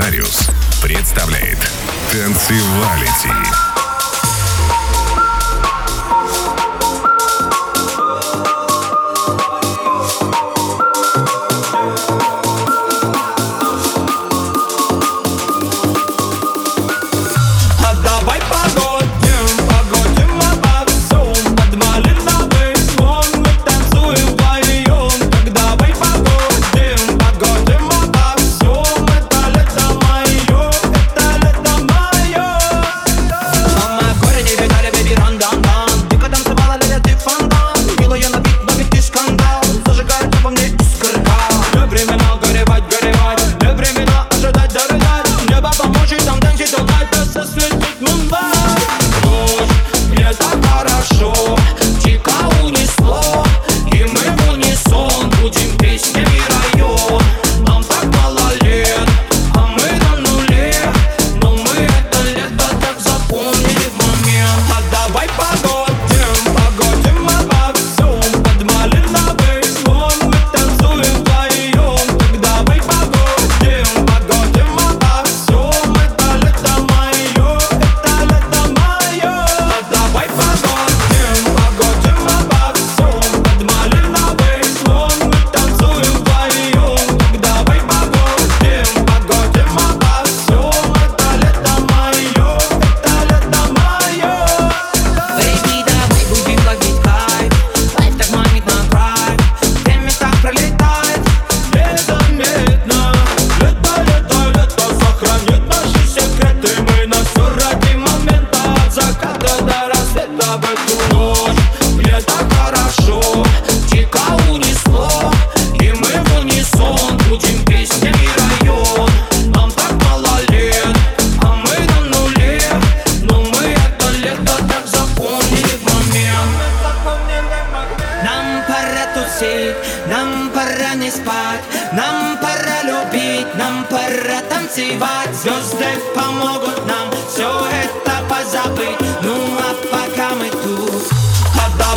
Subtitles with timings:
[0.00, 0.48] Дариус
[0.80, 1.58] представляет
[2.10, 3.69] Танцевалити.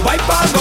[0.03, 0.52] wipe out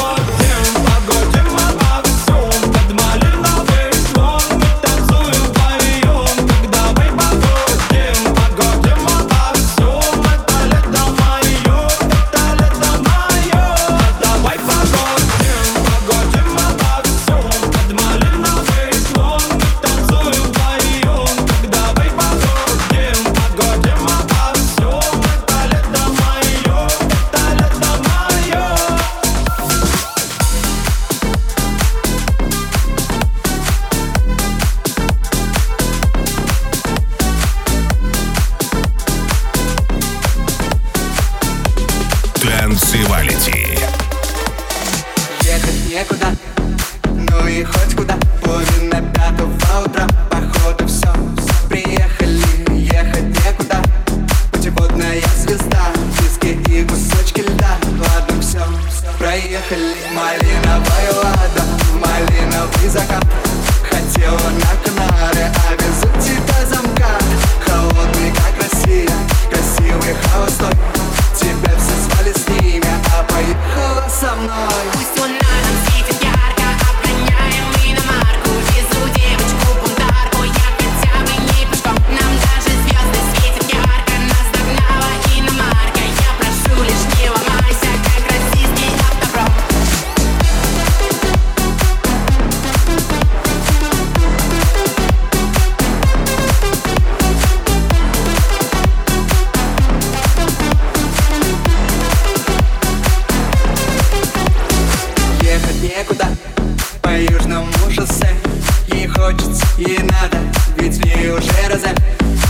[109.93, 110.39] не надо,
[110.77, 111.95] ведь мне уже роза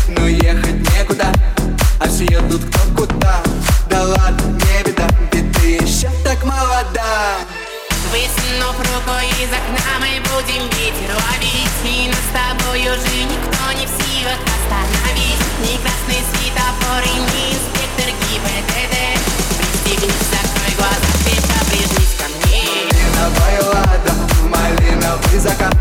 [0.08, 1.32] Но ехать некуда,
[1.98, 3.42] а все едут кто куда.
[3.90, 7.38] Да ладно, не беда, ведь ты еще так молода.
[8.12, 11.78] Высунув рукой из окна мы будем ветер ловить.
[11.84, 15.42] И нас с тобой уже никто не в силах остановить.
[15.62, 18.94] Ни красный светофор и ни инспектор ГИБДД.
[19.58, 22.62] Пристегнись, закрой глаза, крепко прижмись ко мне.
[22.92, 24.12] Малиновая лада,
[24.48, 25.74] малиновый закат.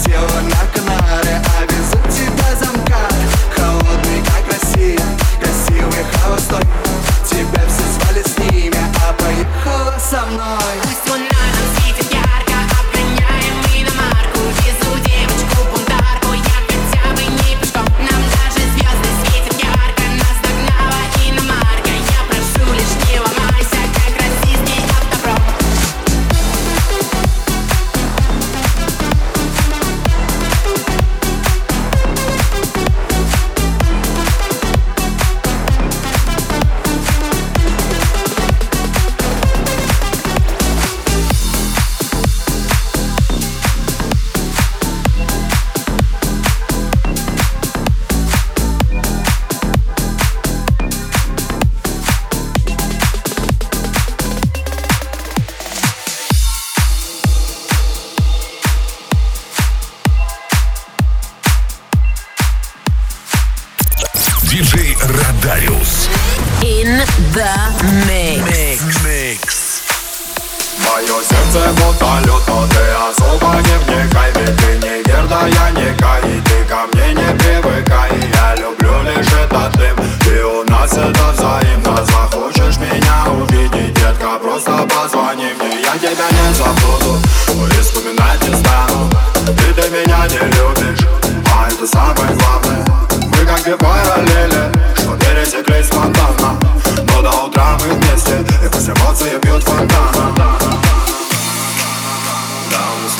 [0.00, 3.14] Тело на Канаре, а Обязать тебя замкат
[3.54, 5.00] Холодный, как Россия
[5.38, 6.62] Красивый, холостой.
[7.28, 8.78] Тебя все звали с ними
[9.08, 10.80] А поехала со мной.
[10.82, 11.71] Пусть луна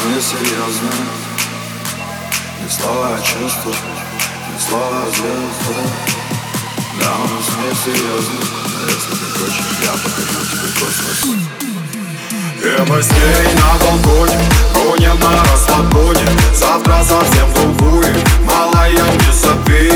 [0.01, 0.91] Не серьезно
[2.61, 5.75] Ни слова чувства Ни слова звезды
[7.01, 8.41] Да, у нас не серьезно
[8.89, 11.21] Если ты хочешь, я покажу тебе космос.
[12.63, 14.39] С ней на балконе
[14.75, 16.29] Гоним на расслабоне.
[16.55, 19.91] Завтра совсем в другую Малая, не сопи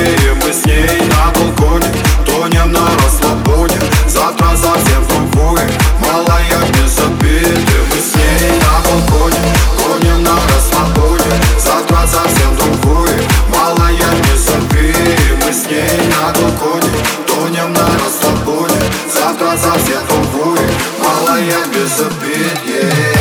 [0.45, 1.93] мы с ней на балконе
[2.25, 3.81] Тонем на расслабоне.
[4.07, 5.69] Завтра совсем в другую
[6.01, 7.41] Малая, не сопи
[7.91, 13.19] мы с ней на балконе Гоним на расслабоне Завтра совсем в другую.
[13.49, 16.91] Малая, не И мы с ней на балконе.
[17.27, 20.69] Тонем на расслабоне Завтра совсем в другую.
[21.03, 23.16] Малая, без обид, yeah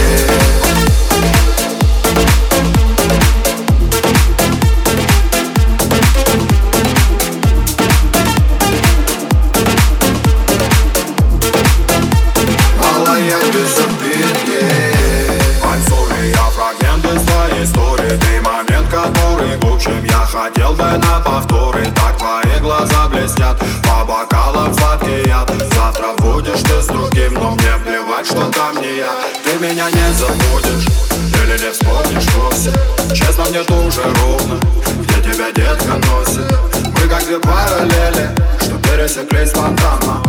[33.55, 34.59] Мне тоже ровно.
[34.99, 36.51] Где тебя детка носит?
[36.75, 38.29] Мы как две параллели
[38.59, 40.21] Что пересеклись спонтанно.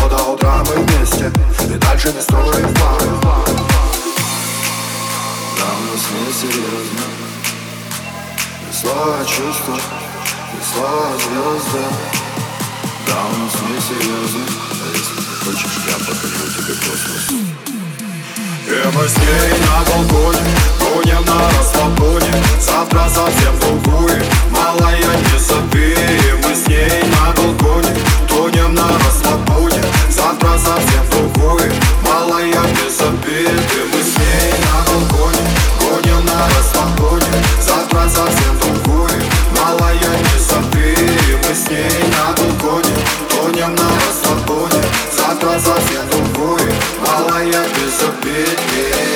[0.00, 1.32] Но до утра мы вместе
[1.74, 3.18] И дальше не строим планы.
[5.56, 7.02] Да, у нас не серьезно.
[8.70, 9.76] И слова чувства
[10.54, 11.84] И слова звезды
[13.08, 14.44] Да, у нас не серьезно.
[14.70, 17.57] А если ты хочешь, я покажу тебе космос
[18.68, 20.40] с ней на балконе
[20.78, 22.34] Гоним на расслабоне.
[22.60, 27.94] Завтра совсем другую Малая, не И мы с ней на балконе
[28.28, 29.82] Тонем на расслабоне.
[30.10, 31.72] Завтра совсем другую
[32.02, 35.44] Малая, не И мы с ней на балконе
[35.80, 37.44] Гоним на расслабоне.
[37.60, 39.10] Завтра совсем другую
[39.56, 40.38] Малая, не
[40.92, 42.07] И мы с ней
[47.48, 49.07] Малая, без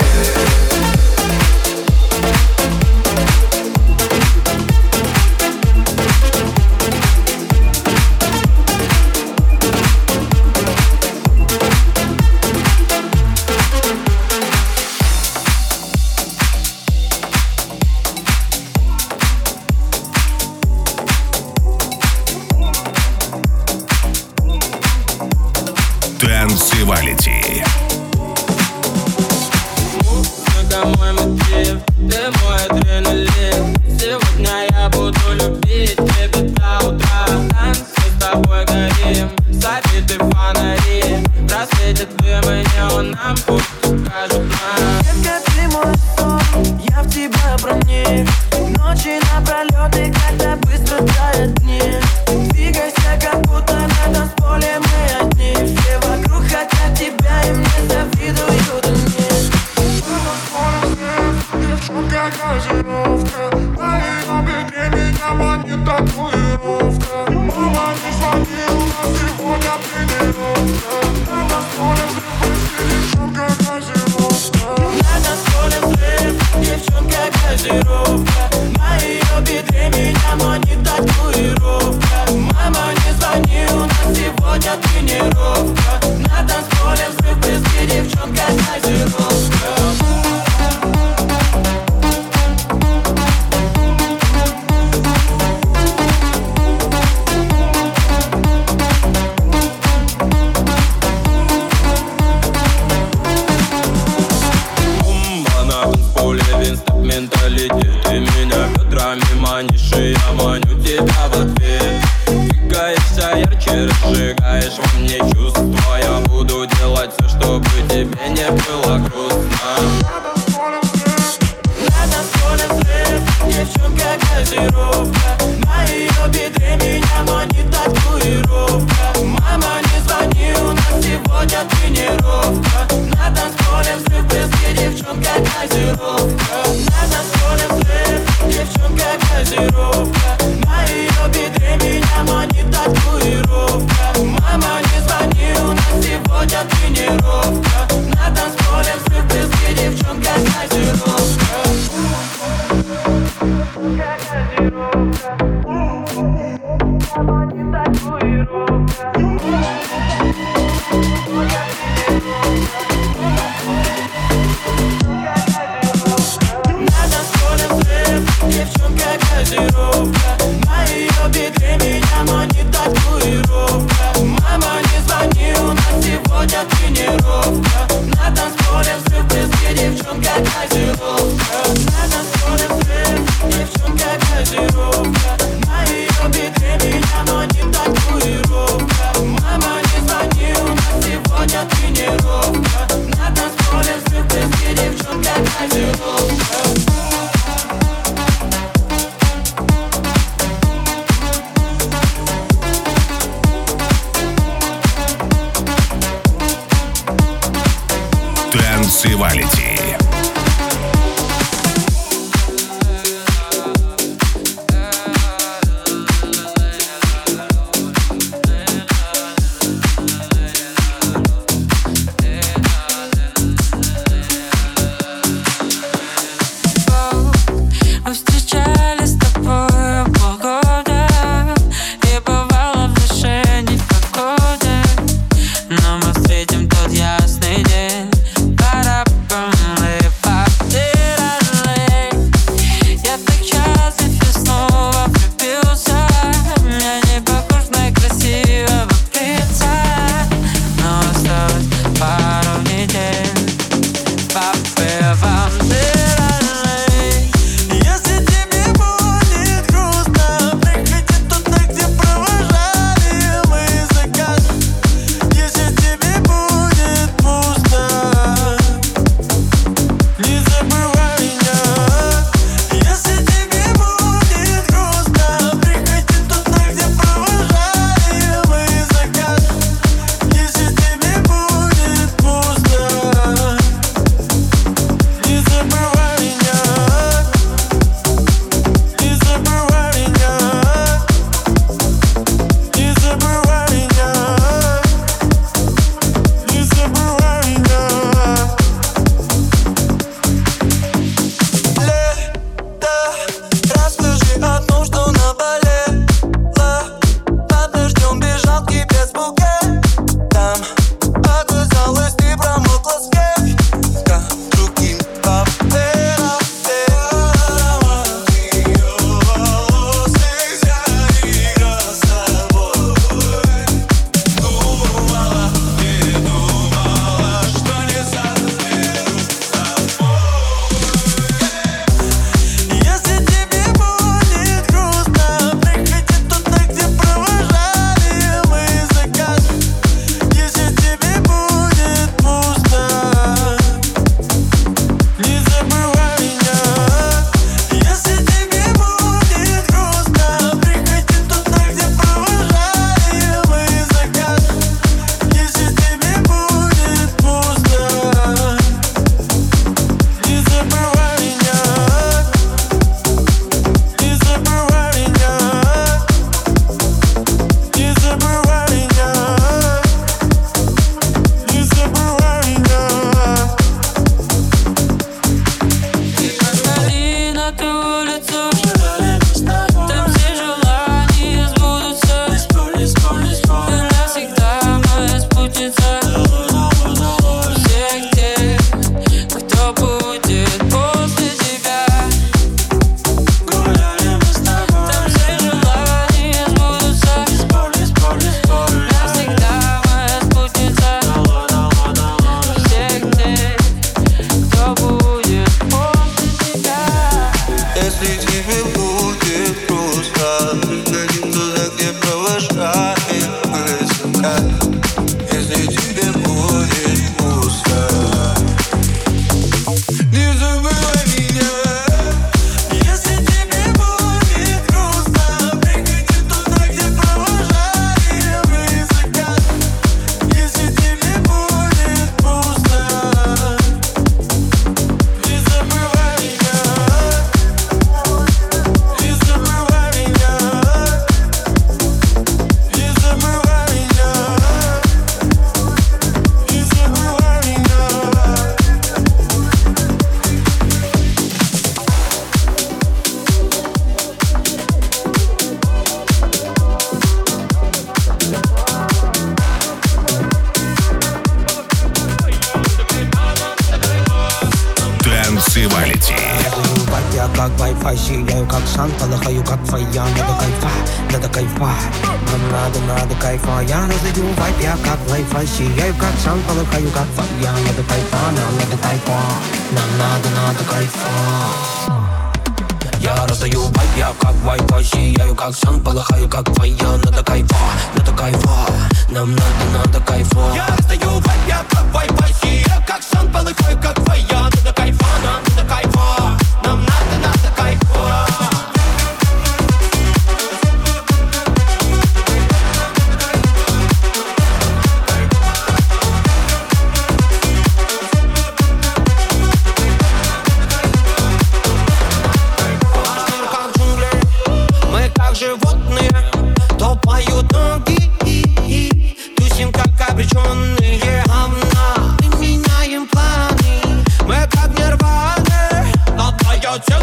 [526.73, 527.02] Yo, tell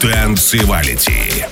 [0.00, 1.46] Танцевалити.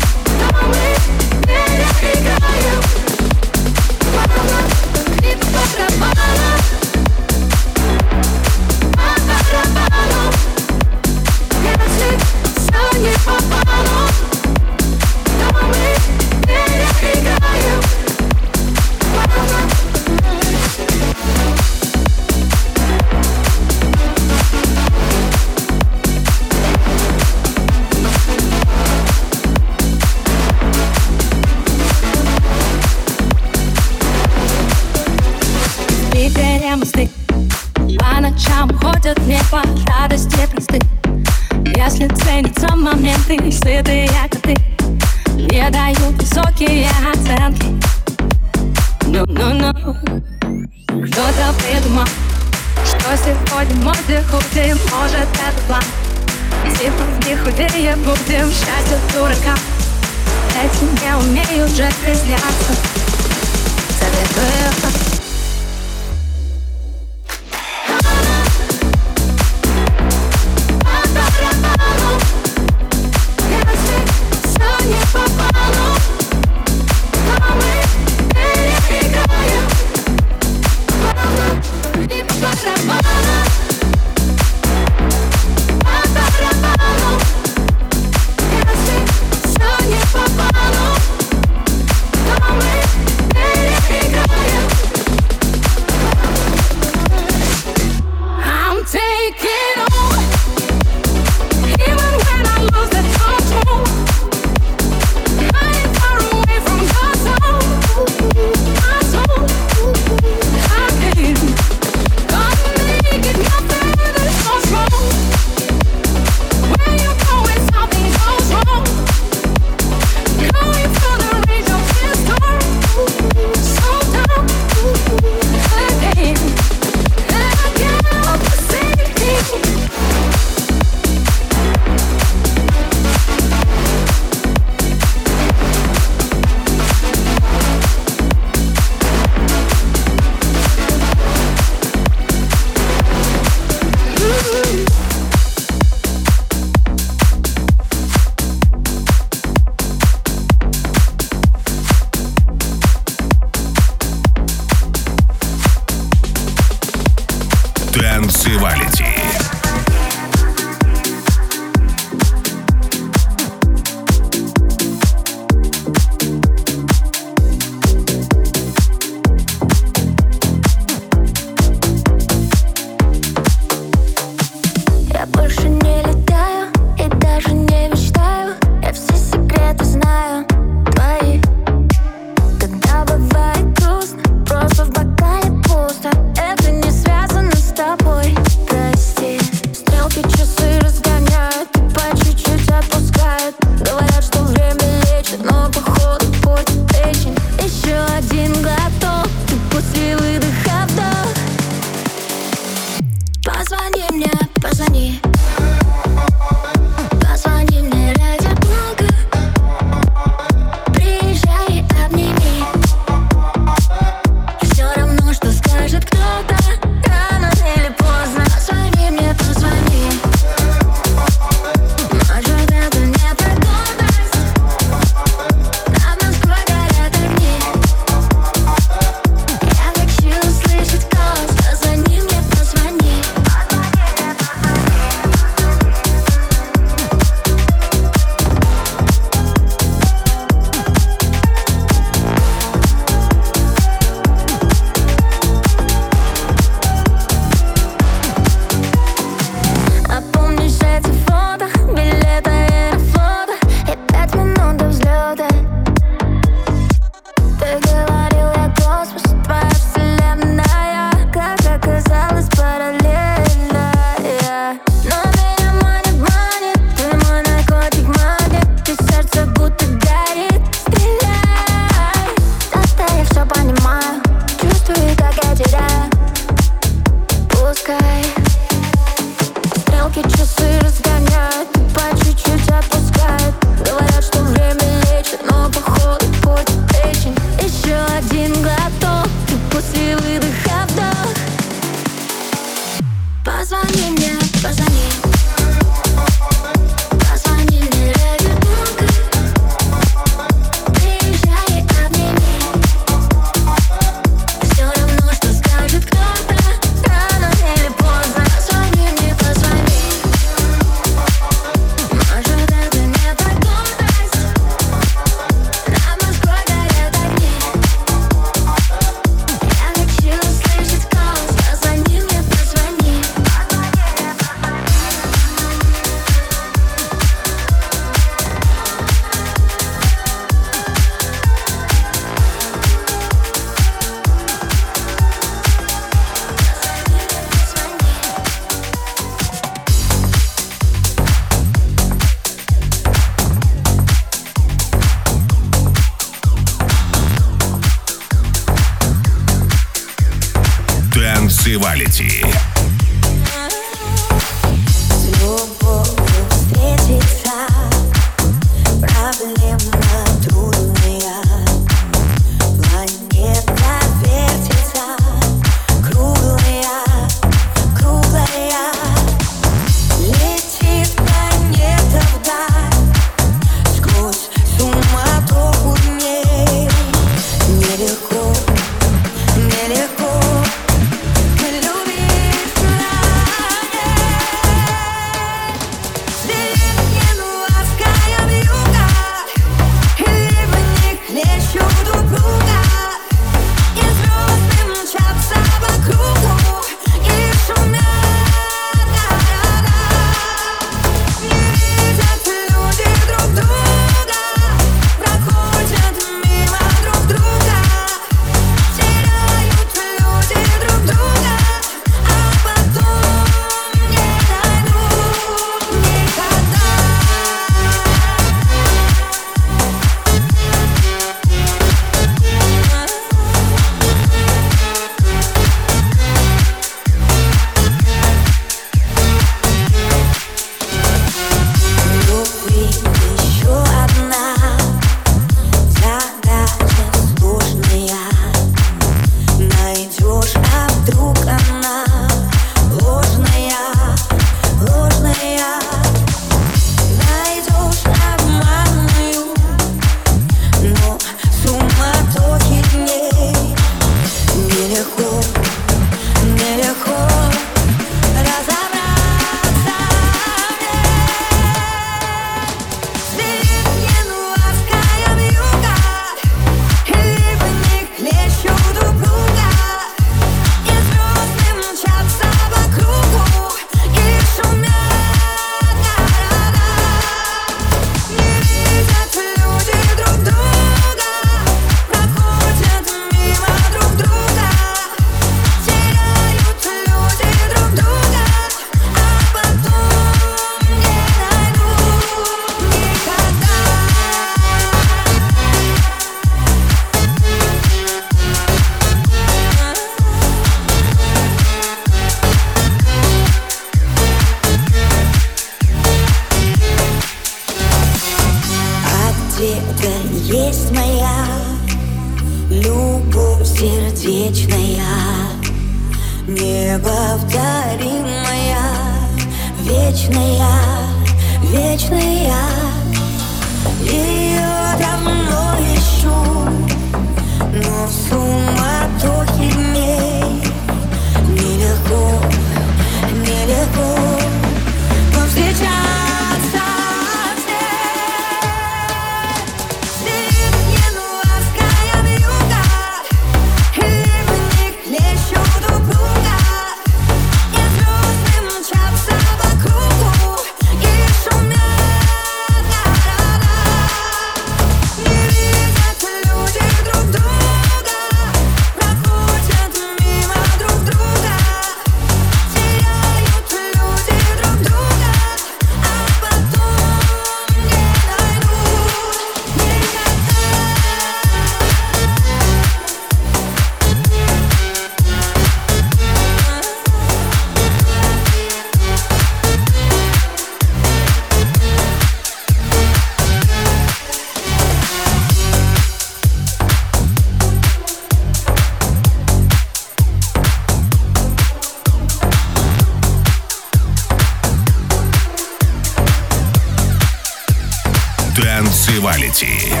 [599.04, 600.00] Сивалити.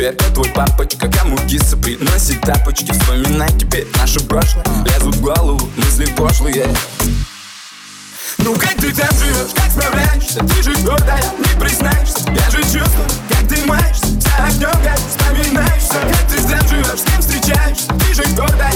[0.00, 2.92] теперь, твой папочка Кому киса приносит тапочки.
[2.92, 4.64] Вспоминай теперь наше прошлое.
[4.86, 6.66] Лезут в голову мысли пошлые.
[8.38, 10.40] Ну как ты там живешь, как справляешься?
[10.40, 12.20] Ты же гордая, не признаешься.
[12.28, 15.92] Я же чувствую, как ты маешься За огнем, как вспоминаешься.
[15.92, 17.92] Как ты там живешь, с кем встречаешься?
[17.98, 18.69] Ты же гордая,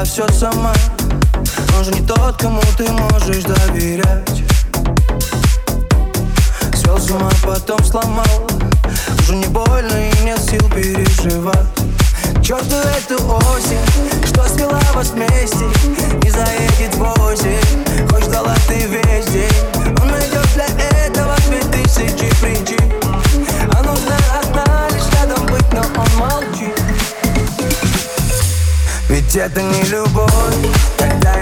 [0.00, 0.72] делала все сама.
[1.76, 4.42] Он же не тот, кому ты можешь доверять.
[6.74, 8.24] Свел с ума, потом сломал.
[9.20, 11.56] Уже не больно и нет сил переживать.
[12.42, 15.66] Черту эту осень, что свела вас вместе
[16.22, 19.96] Не заедет в осень, хоть ждала ты весь день.
[20.00, 20.66] Он найдет для
[21.04, 22.79] этого две тысячи причин.
[29.36, 30.30] Это не любовь.
[30.98, 31.34] Когда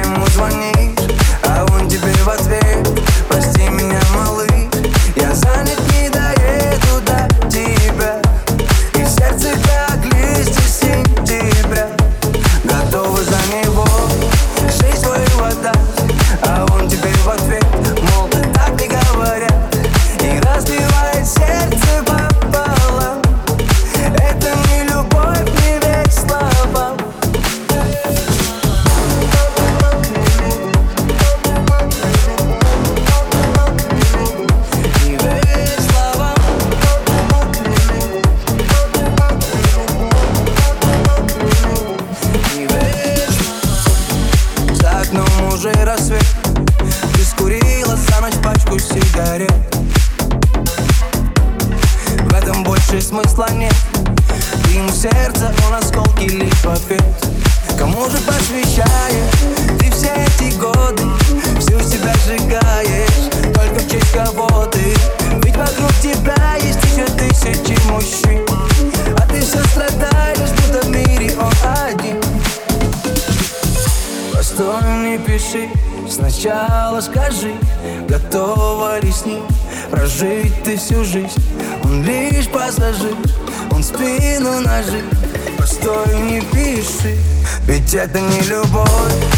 [87.99, 89.38] это не любовь.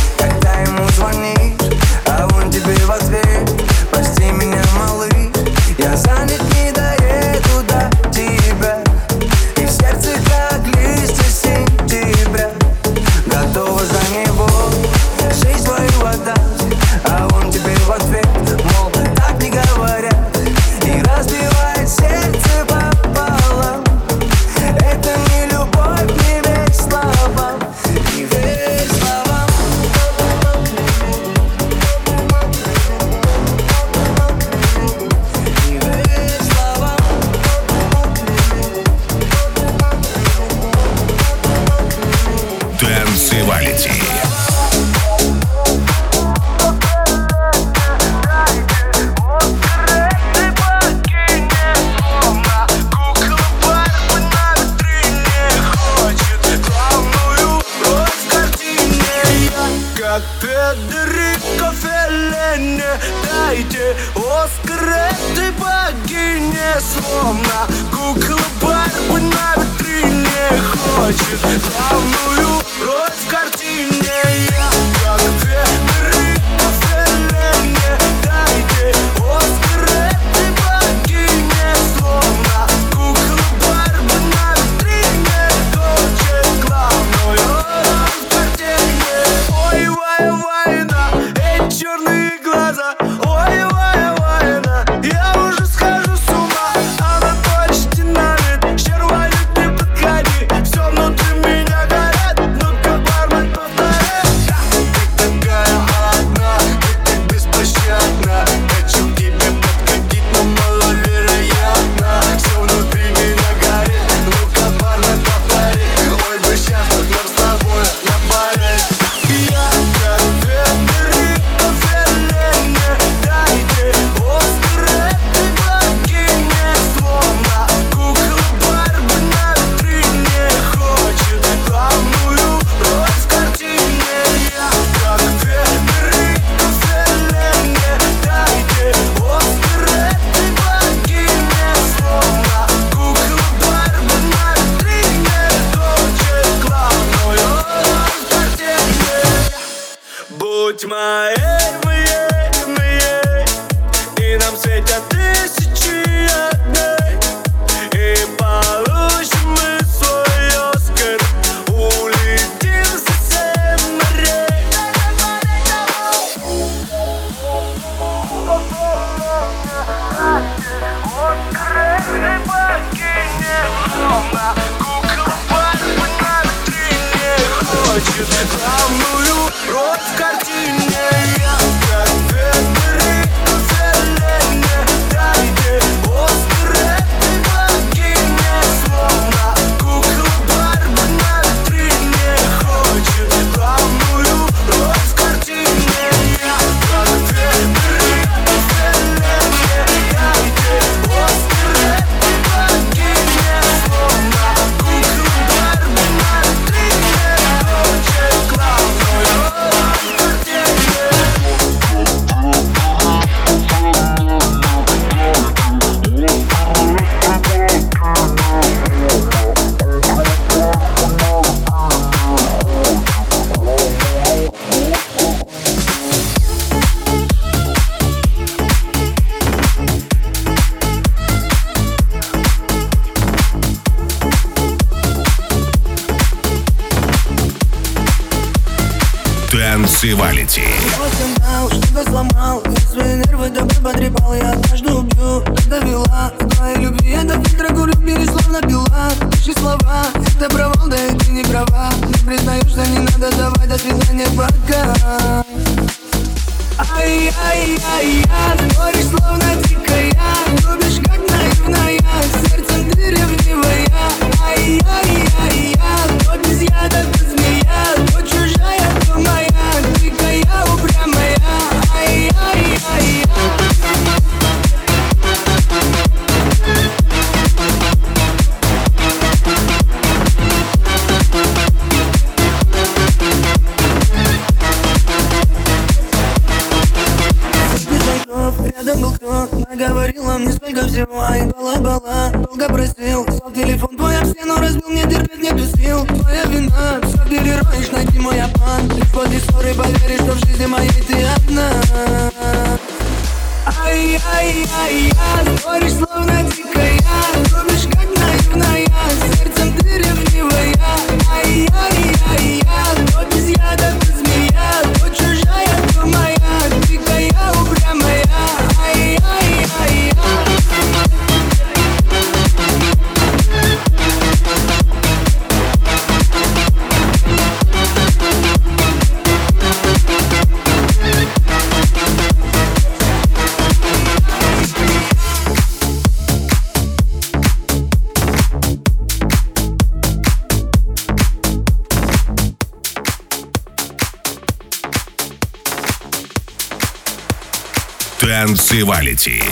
[348.80, 349.42] Танцевалити.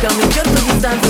[0.00, 0.44] 像你这样
[0.80, 1.08] 的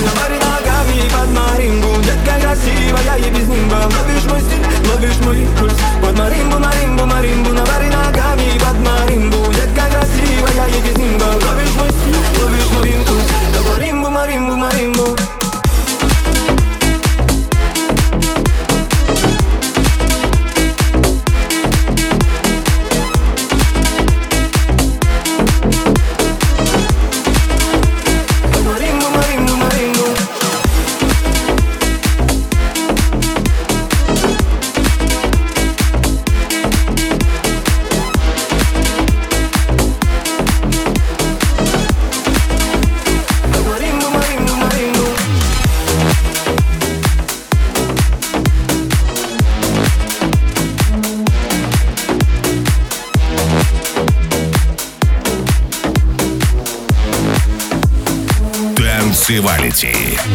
[59.71, 60.30] Variety.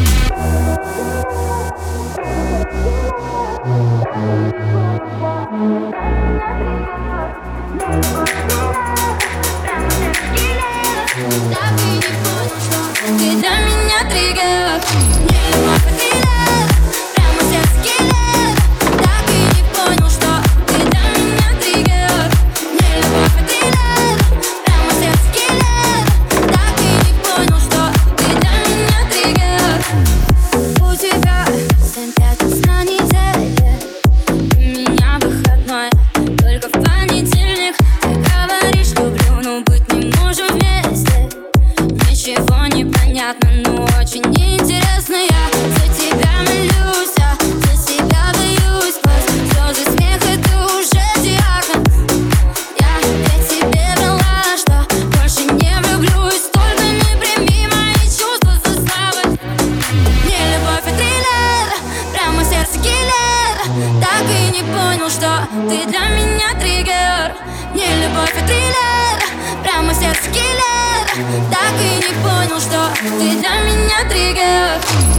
[71.17, 75.16] Так и не понял, что ты для меня триггер.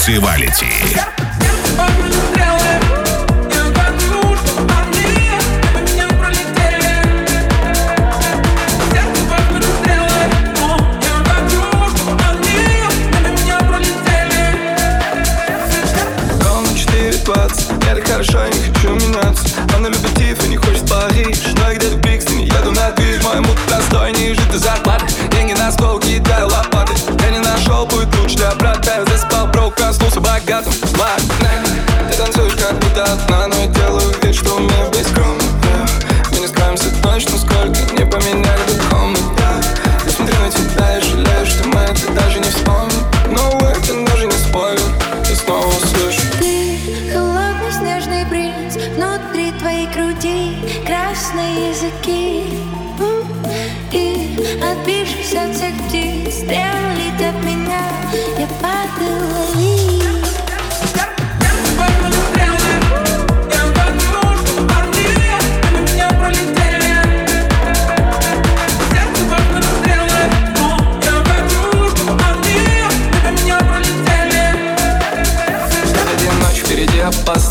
[0.00, 1.19] Севалити.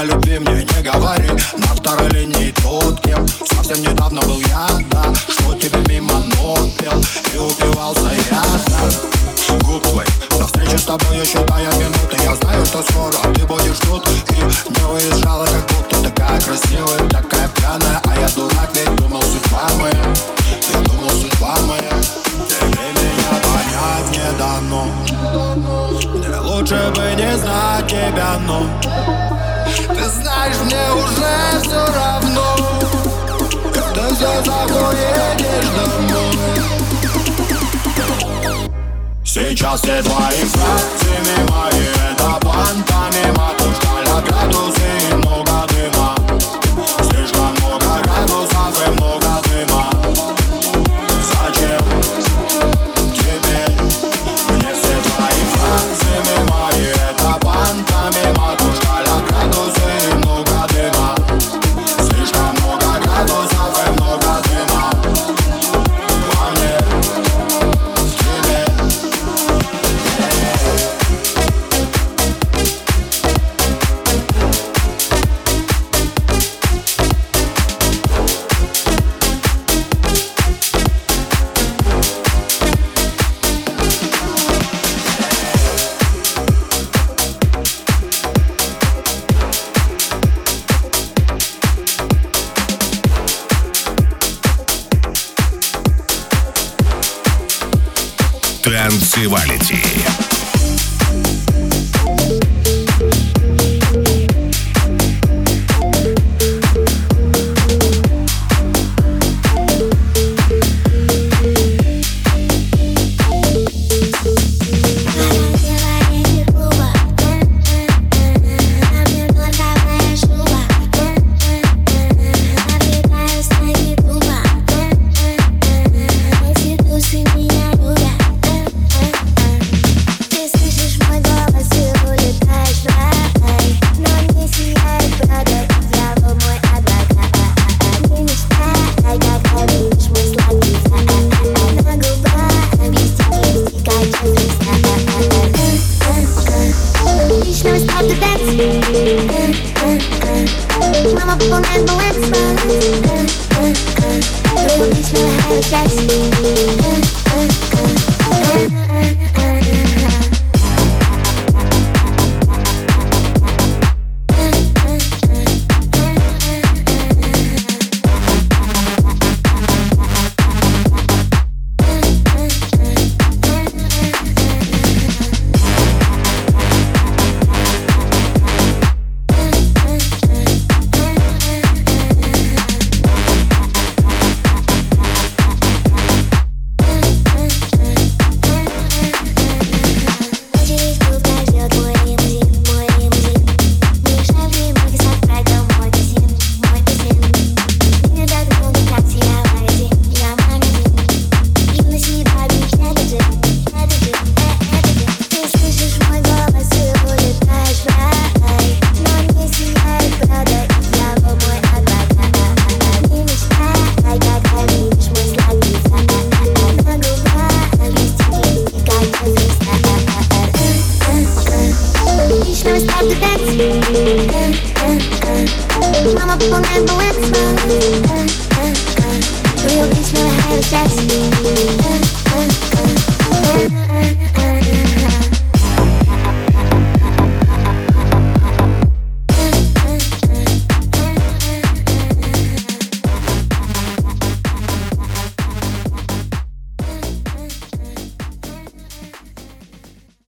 [0.00, 0.59] Я любви мне